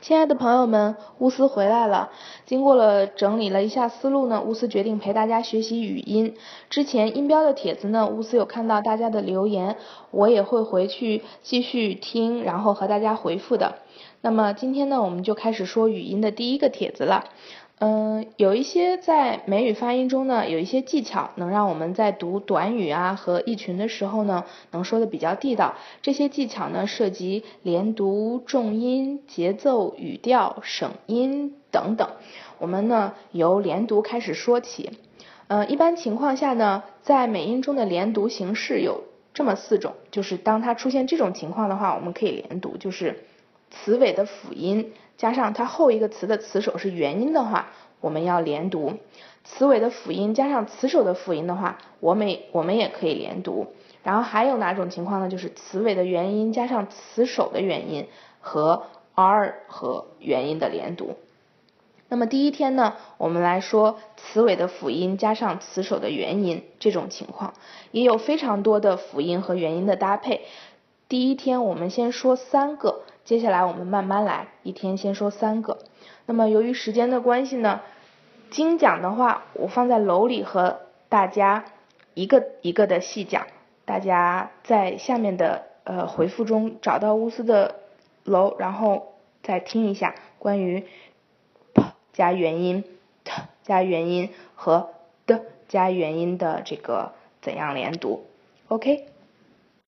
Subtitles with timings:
[0.00, 2.10] 亲爱的朋友们，乌斯回来了。
[2.46, 6.36] 经过了整理了一下思路呢，乌斯决定陪大家学习语音。
[6.70, 9.76] 之前音标的帖子呢，乌斯有看到大家的留言，
[10.10, 13.74] 我也会回去继续听，然后和大家回复的。
[14.22, 17.26] 那么今天呢，我们就开始说语音的第一个帖子了。
[17.82, 25.76] 嗯，有一些在美语发音中呢，有一些技巧能让我们在读短语啊和意群的时候呢，能说的比较地道。
[26.02, 32.06] 这些技巧呢，涉及连读、重音、节奏、语调、省音等等。
[32.58, 34.90] 我们呢，由连读开始说起。
[35.48, 43.24] 嗯，一般情况下呢，在美音中的连读形式有这么四种，就是当它出现这种情况的话，我们可以连读，就是
[43.70, 44.92] 词尾的辅音。
[45.16, 47.68] 加上它后一个词的词首是元音的话，
[48.00, 48.94] 我们要连读；
[49.44, 53.66] 词尾的辅音加上词首的辅音的话，我们我们也可以连读。
[54.02, 55.28] 然后还有哪种情况呢？
[55.28, 58.06] 就是词尾的元音加上词首的元音
[58.40, 58.84] 和
[59.14, 61.16] r 和元音的连读。
[62.08, 67.52] 那么第一天呢，我们来说词尾的辅音加上词首的元音这种情况，
[67.90, 70.46] 也有非常多的辅音和元音的搭配。
[71.10, 73.02] 第一天我们先说三个。
[73.30, 75.78] 接下来我们慢慢来，一天先说三个。
[76.26, 77.80] 那么由于时间的关系呢，
[78.50, 81.64] 精讲的话我放在楼里和大家
[82.14, 83.46] 一个一个的细讲。
[83.84, 87.76] 大家在下面的呃回复中找到乌斯的
[88.24, 89.12] 楼，然后
[89.44, 90.88] 再听一下关于
[91.72, 92.82] p 加元音、
[93.22, 94.90] t 加元音和
[95.26, 98.24] 的加元音的这个怎样连读。
[98.66, 99.06] OK。